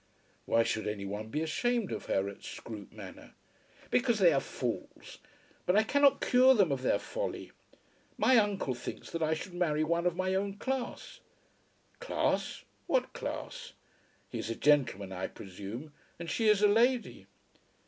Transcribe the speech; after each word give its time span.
"Why 0.47 0.63
should 0.63 0.87
any 0.87 1.05
one 1.05 1.27
be 1.29 1.43
ashamed 1.43 1.91
of 1.91 2.07
her 2.07 2.27
at 2.27 2.41
Scroope 2.43 2.91
Manor?" 2.91 3.35
"Because 3.91 4.17
they 4.17 4.33
are 4.33 4.39
fools. 4.41 5.19
But 5.67 5.75
I 5.75 5.83
cannot 5.83 6.21
cure 6.21 6.55
them 6.55 6.71
of 6.71 6.81
their 6.81 6.97
folly. 6.97 7.51
My 8.17 8.37
uncle 8.37 8.73
thinks 8.73 9.11
that 9.11 9.21
I 9.21 9.35
should 9.35 9.53
marry 9.53 9.83
one 9.83 10.07
of 10.07 10.15
my 10.15 10.33
own 10.33 10.55
class." 10.55 11.19
"Class; 11.99 12.63
what 12.87 13.13
class? 13.13 13.73
He 14.27 14.39
is 14.39 14.49
a 14.49 14.55
gentleman, 14.55 15.11
I 15.11 15.27
presume, 15.27 15.93
and 16.17 16.31
she 16.31 16.49
is 16.49 16.63
a 16.63 16.67
lady." 16.67 17.27